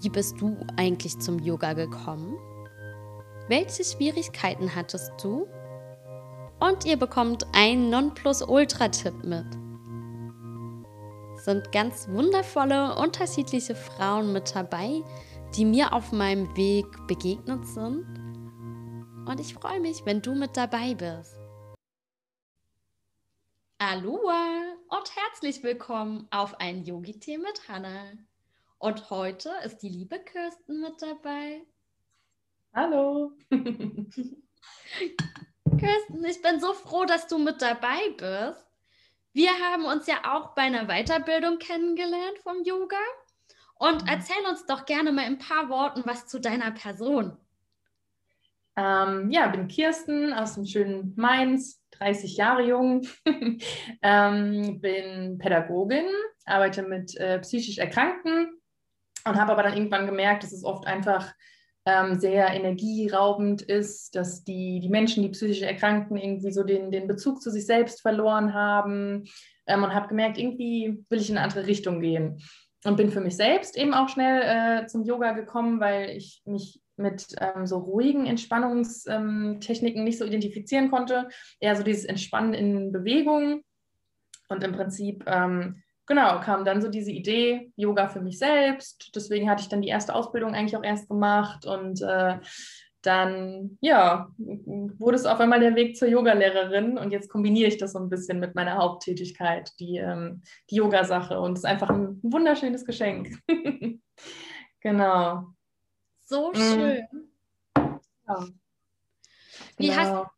[0.00, 2.36] wie bist du eigentlich zum Yoga gekommen?
[3.48, 5.46] Welche Schwierigkeiten hattest du?
[6.60, 9.46] Und ihr bekommt einen Nonplusultra-Tipp mit.
[11.40, 15.02] Sind ganz wundervolle, unterschiedliche Frauen mit dabei,
[15.56, 18.06] die mir auf meinem Weg begegnet sind.
[19.26, 21.36] Und ich freue mich, wenn du mit dabei bist.
[23.78, 28.12] Aloha und herzlich willkommen auf ein Yogi-Tee mit Hannah.
[28.82, 31.64] Und heute ist die liebe Kirsten mit dabei.
[32.74, 33.30] Hallo.
[35.78, 38.66] Kirsten, ich bin so froh, dass du mit dabei bist.
[39.32, 42.96] Wir haben uns ja auch bei einer Weiterbildung kennengelernt vom Yoga.
[43.76, 44.08] Und mhm.
[44.08, 47.36] erzähl uns doch gerne mal in ein paar Worten was zu deiner Person.
[48.74, 53.06] Ähm, ja, bin Kirsten aus dem schönen Mainz, 30 Jahre jung,
[54.02, 56.06] ähm, bin Pädagogin,
[56.46, 58.58] arbeite mit äh, psychisch Erkrankten
[59.24, 61.32] und habe aber dann irgendwann gemerkt, dass es oft einfach
[61.84, 67.08] ähm, sehr energieraubend ist, dass die, die Menschen, die psychisch Erkrankten, irgendwie so den, den
[67.08, 69.24] Bezug zu sich selbst verloren haben
[69.66, 72.40] ähm, und habe gemerkt, irgendwie will ich in eine andere Richtung gehen.
[72.84, 76.80] Und bin für mich selbst eben auch schnell äh, zum Yoga gekommen, weil ich mich
[76.96, 81.28] mit ähm, so ruhigen Entspannungstechniken ähm, nicht so identifizieren konnte.
[81.60, 83.62] Eher so dieses Entspannen in Bewegung.
[84.48, 85.82] Und im Prinzip ähm,
[86.12, 89.12] genau, kam dann so diese Idee, Yoga für mich selbst.
[89.14, 92.38] Deswegen hatte ich dann die erste Ausbildung eigentlich auch erst gemacht und äh,
[93.00, 97.92] dann, ja, wurde es auf einmal der Weg zur Yogalehrerin und jetzt kombiniere ich das
[97.92, 102.20] so ein bisschen mit meiner Haupttätigkeit, die, ähm, die Yogasache und es ist einfach ein
[102.22, 103.38] wunderschönes Geschenk.
[104.80, 105.46] genau.
[106.26, 106.56] So mhm.
[106.56, 107.08] schön.
[108.28, 108.46] Ja.
[109.78, 109.96] Wie, genau.
[109.96, 110.30] hast,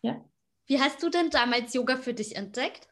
[0.00, 0.24] ja.
[0.66, 2.88] wie hast du denn damals Yoga für dich entdeckt?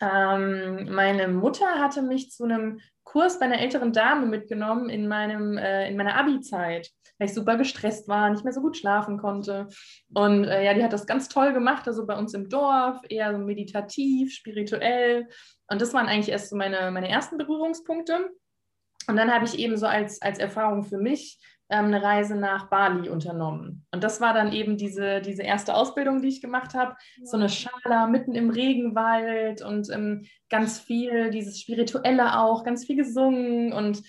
[0.00, 5.56] Ähm, meine Mutter hatte mich zu einem Kurs bei einer älteren Dame mitgenommen in, meinem,
[5.56, 9.68] äh, in meiner Abi-Zeit, weil ich super gestresst war, nicht mehr so gut schlafen konnte.
[10.12, 13.32] Und äh, ja, die hat das ganz toll gemacht, also bei uns im Dorf, eher
[13.32, 15.28] so meditativ, spirituell.
[15.68, 18.30] Und das waren eigentlich erst so meine, meine ersten Berührungspunkte.
[19.08, 22.68] Und dann habe ich eben so als, als Erfahrung für mich ähm, eine Reise nach
[22.68, 23.86] Bali unternommen.
[23.92, 26.96] Und das war dann eben diese, diese erste Ausbildung, die ich gemacht habe.
[27.24, 32.96] So eine Schala mitten im Regenwald und ähm, ganz viel, dieses Spirituelle auch, ganz viel
[32.96, 34.02] gesungen und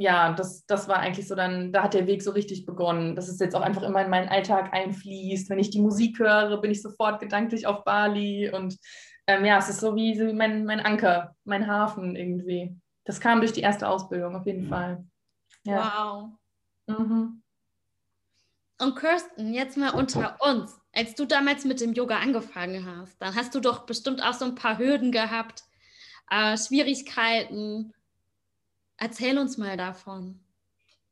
[0.00, 3.28] ja, das, das war eigentlich so dann, da hat der Weg so richtig begonnen, dass
[3.28, 5.50] es jetzt auch einfach immer in meinen Alltag einfließt.
[5.50, 8.78] Wenn ich die Musik höre, bin ich sofort gedanklich auf Bali und
[9.26, 12.76] ähm, ja, es ist so wie, so wie mein, mein Anker, mein Hafen irgendwie.
[13.04, 15.04] Das kam durch die erste Ausbildung auf jeden Fall.
[15.64, 15.92] Ja.
[15.96, 16.37] Wow.
[16.88, 17.42] Mhm.
[18.80, 20.80] Und Kirsten, jetzt mal unter uns.
[20.92, 24.44] Als du damals mit dem Yoga angefangen hast, dann hast du doch bestimmt auch so
[24.44, 25.64] ein paar Hürden gehabt,
[26.30, 27.92] äh, Schwierigkeiten.
[28.96, 30.40] Erzähl uns mal davon.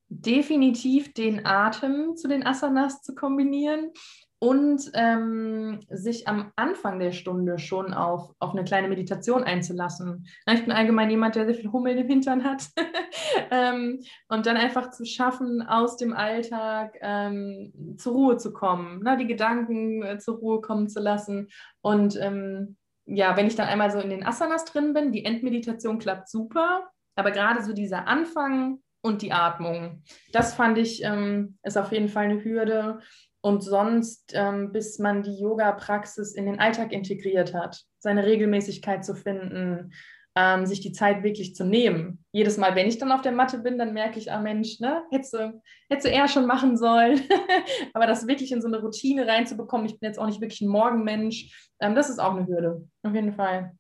[0.09, 3.93] Definitiv den Atem zu den Asanas zu kombinieren
[4.39, 10.27] und ähm, sich am Anfang der Stunde schon auf, auf eine kleine Meditation einzulassen.
[10.51, 12.69] Ich bin allgemein jemand, der sehr viel Hummel im Hintern hat.
[13.51, 19.17] ähm, und dann einfach zu schaffen, aus dem Alltag ähm, zur Ruhe zu kommen, ne?
[19.17, 21.49] die Gedanken äh, zur Ruhe kommen zu lassen.
[21.81, 22.77] Und ähm,
[23.07, 26.91] ja, wenn ich dann einmal so in den Asanas drin bin, die Endmeditation klappt super,
[27.15, 30.03] aber gerade so dieser Anfang und die Atmung,
[30.33, 33.01] das fand ich, ähm, ist auf jeden Fall eine Hürde
[33.41, 39.15] und sonst, ähm, bis man die Yoga-Praxis in den Alltag integriert hat, seine Regelmäßigkeit zu
[39.15, 39.93] finden,
[40.35, 42.25] ähm, sich die Zeit wirklich zu nehmen.
[42.33, 45.03] Jedes Mal, wenn ich dann auf der Matte bin, dann merke ich, ah Mensch, ne,
[45.11, 47.21] hättest du, hättest du eher schon machen sollen.
[47.95, 50.69] Aber das wirklich in so eine Routine reinzubekommen, ich bin jetzt auch nicht wirklich ein
[50.69, 53.73] Morgenmensch, ähm, das ist auch eine Hürde, auf jeden Fall.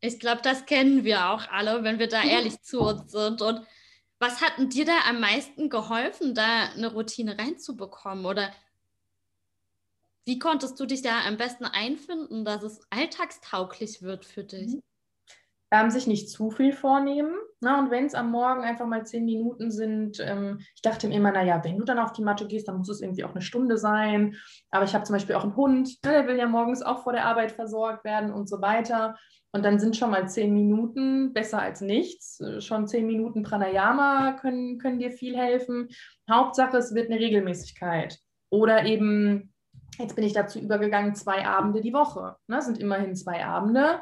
[0.00, 3.40] Ich glaube, das kennen wir auch alle, wenn wir da ehrlich zu uns sind.
[3.40, 3.60] Und
[4.22, 8.24] was hat denn dir da am meisten geholfen, da eine Routine reinzubekommen?
[8.24, 8.52] Oder
[10.24, 14.74] wie konntest du dich da am besten einfinden, dass es alltagstauglich wird für dich?
[14.74, 14.80] Mhm.
[15.72, 17.34] ähm, sich nicht zu viel vornehmen.
[17.62, 17.82] Na, ne?
[17.84, 21.30] und wenn es am Morgen einfach mal zehn Minuten sind, ähm, ich dachte mir immer,
[21.30, 23.78] naja, wenn du dann auf die Matte gehst, dann muss es irgendwie auch eine Stunde
[23.78, 24.34] sein.
[24.70, 27.12] Aber ich habe zum Beispiel auch einen Hund, ne, der will ja morgens auch vor
[27.12, 29.16] der Arbeit versorgt werden und so weiter.
[29.52, 32.42] Und dann sind schon mal zehn Minuten besser als nichts.
[32.58, 35.88] Schon zehn Minuten Pranayama können, können dir viel helfen.
[36.28, 38.18] Hauptsache, es wird eine Regelmäßigkeit.
[38.50, 39.54] Oder eben,
[39.98, 42.34] jetzt bin ich dazu übergegangen, zwei Abende die Woche.
[42.48, 42.56] Ne?
[42.56, 44.00] Das sind immerhin zwei Abende.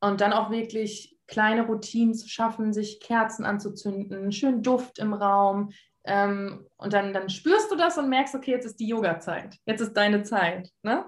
[0.00, 5.72] Und dann auch wirklich kleine Routinen zu schaffen, sich Kerzen anzuzünden, schön Duft im Raum.
[6.04, 9.56] Ähm, und dann, dann spürst du das und merkst, okay, jetzt ist die Yoga-Zeit.
[9.64, 10.70] Jetzt ist deine Zeit.
[10.82, 11.06] Ne?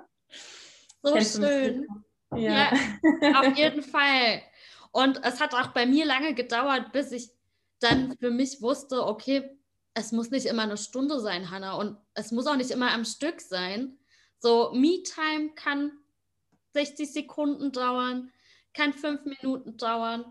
[1.03, 1.87] So Kennst schön.
[2.35, 2.73] Ja.
[3.21, 4.41] ja, auf jeden Fall.
[4.93, 7.29] Und es hat auch bei mir lange gedauert, bis ich
[7.81, 9.59] dann für mich wusste, okay,
[9.93, 13.05] es muss nicht immer eine Stunde sein, Hannah, und es muss auch nicht immer am
[13.05, 13.99] Stück sein.
[14.39, 15.93] So, Me-Time kann
[16.73, 18.33] 60 Sekunden dauern,
[18.75, 20.25] kann fünf Minuten dauern,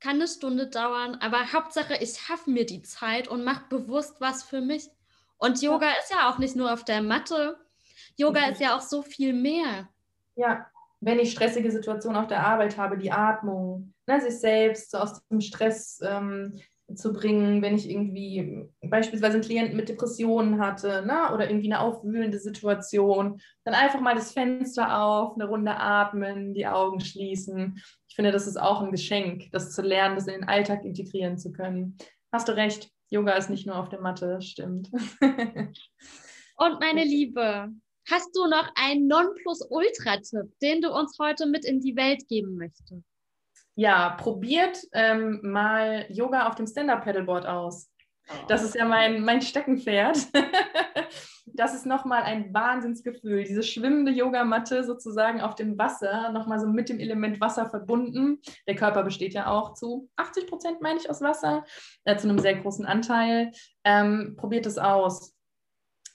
[0.00, 4.42] kann eine Stunde dauern, aber Hauptsache, ich schaffe mir die Zeit und mache bewusst was
[4.42, 4.90] für mich.
[5.38, 5.94] Und Yoga ja.
[6.00, 7.58] ist ja auch nicht nur auf der Matte.
[8.16, 8.52] Yoga mhm.
[8.52, 9.88] ist ja auch so viel mehr.
[10.36, 10.66] Ja,
[11.00, 15.26] wenn ich stressige Situationen auf der Arbeit habe, die Atmung, ne, sich selbst so aus
[15.28, 16.60] dem Stress ähm,
[16.94, 21.80] zu bringen, wenn ich irgendwie beispielsweise einen Klienten mit Depressionen hatte ne, oder irgendwie eine
[21.80, 27.80] aufwühlende Situation, dann einfach mal das Fenster auf, eine Runde atmen, die Augen schließen.
[28.08, 31.38] Ich finde, das ist auch ein Geschenk, das zu lernen, das in den Alltag integrieren
[31.38, 31.96] zu können.
[32.30, 34.90] Hast du recht, Yoga ist nicht nur auf der Matte, das stimmt.
[36.56, 37.68] Und meine Liebe,
[38.10, 43.13] hast du noch einen Nonplusultra-Tipp, den du uns heute mit in die Welt geben möchtest?
[43.76, 47.90] Ja, probiert ähm, mal Yoga auf dem Stand-Up-Paddleboard aus.
[48.48, 50.16] Das ist ja mein, mein Steckenpferd.
[51.46, 53.44] das ist nochmal ein Wahnsinnsgefühl.
[53.44, 58.40] Diese schwimmende Yogamatte sozusagen auf dem Wasser, nochmal so mit dem Element Wasser verbunden.
[58.66, 61.64] Der Körper besteht ja auch zu 80 Prozent, meine ich, aus Wasser,
[62.04, 63.50] äh, zu einem sehr großen Anteil.
[63.84, 65.34] Ähm, probiert es aus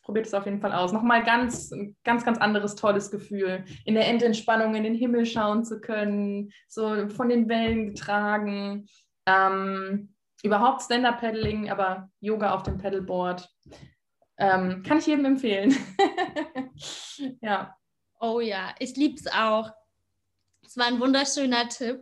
[0.09, 0.91] probiert es auf jeden Fall aus.
[0.91, 1.69] Nochmal ganz,
[2.03, 7.07] ganz, ganz anderes tolles Gefühl, in der Endentspannung in den Himmel schauen zu können, so
[7.09, 8.87] von den Wellen getragen.
[9.27, 13.47] Ähm, überhaupt Stand-Up-Paddling, aber Yoga auf dem Paddleboard.
[14.39, 15.77] Ähm, kann ich jedem empfehlen.
[17.41, 17.75] ja.
[18.19, 19.69] Oh ja, ich liebe es auch.
[20.65, 21.99] Es war ein wunderschöner Tipp.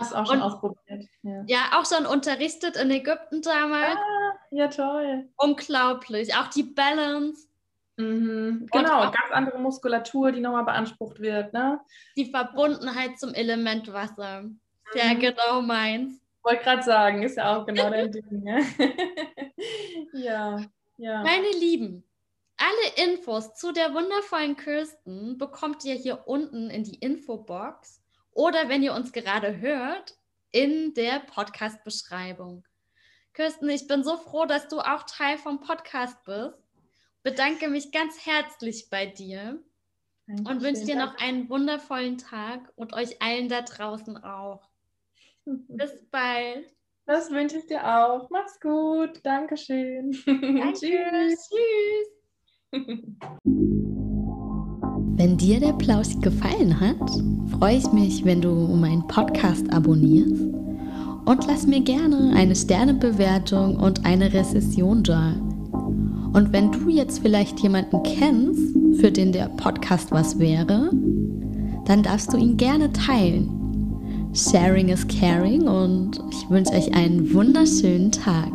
[0.00, 1.04] Hast du auch schon Und, ausprobiert.
[1.22, 1.44] Ja.
[1.46, 1.60] ja.
[1.78, 3.94] auch schon unterrichtet in Ägypten damals.
[3.96, 4.19] Ah
[4.50, 5.28] ja, toll.
[5.36, 6.34] Unglaublich.
[6.34, 7.48] Auch die Balance.
[7.96, 8.66] Mhm.
[8.72, 11.52] Genau, ganz andere Muskulatur, die nochmal beansprucht wird.
[11.52, 11.80] Ne?
[12.16, 14.44] Die Verbundenheit zum Element Wasser.
[14.92, 15.20] Sehr mhm.
[15.20, 16.20] genau meins.
[16.42, 18.42] Wollte gerade sagen, ist ja auch genau dein Ding.
[18.42, 18.64] Ne?
[20.14, 20.60] ja,
[20.96, 21.22] ja.
[21.22, 22.02] Meine Lieben,
[22.56, 28.02] alle Infos zu der wundervollen Kirsten bekommt ihr hier unten in die Infobox
[28.32, 30.14] oder wenn ihr uns gerade hört,
[30.52, 32.64] in der Podcast-Beschreibung.
[33.32, 36.58] Kirsten, ich bin so froh, dass du auch Teil vom Podcast bist.
[37.22, 39.62] Bedanke mich ganz herzlich bei dir
[40.26, 40.46] Dankeschön.
[40.46, 44.62] und wünsche dir noch einen wundervollen Tag und euch allen da draußen auch.
[45.44, 46.66] Bis bald.
[47.06, 48.30] Das wünsche ich dir auch.
[48.30, 49.20] Mach's gut.
[49.22, 50.12] Dankeschön.
[50.26, 50.72] Danke.
[50.72, 51.50] Tschüss.
[51.50, 52.08] Tschüss.
[55.16, 57.10] Wenn dir der Plausch gefallen hat,
[57.50, 60.59] freue ich mich, wenn du meinen Podcast abonnierst
[61.30, 65.32] und lass mir gerne eine Sternebewertung und eine Rezession da.
[66.32, 70.90] Und wenn du jetzt vielleicht jemanden kennst, für den der Podcast was wäre,
[71.84, 73.48] dann darfst du ihn gerne teilen.
[74.34, 78.50] Sharing is caring und ich wünsche euch einen wunderschönen Tag.